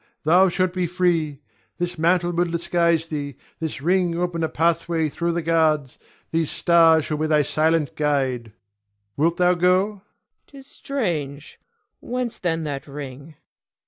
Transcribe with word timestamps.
Thou 0.23 0.49
shalt 0.49 0.73
be 0.73 0.87
free. 0.87 1.41
This 1.77 1.95
mantle 1.99 2.31
will 2.31 2.45
disguise 2.45 3.07
thee; 3.09 3.35
this 3.59 3.83
ring 3.83 4.17
open 4.17 4.43
a 4.43 4.49
pathway 4.49 5.09
through 5.09 5.33
the 5.33 5.43
guards; 5.43 5.99
these 6.31 6.49
stars 6.49 7.05
shall 7.05 7.17
be 7.17 7.27
thy 7.27 7.43
silent 7.43 7.95
guide. 7.95 8.51
Wilt 9.15 9.37
thou 9.37 9.53
go? 9.53 9.87
Cleon. 9.87 10.01
'Tis 10.47 10.65
strange! 10.65 11.59
Whence 11.99 12.39
then 12.39 12.63
that 12.63 12.87
ring? 12.87 13.35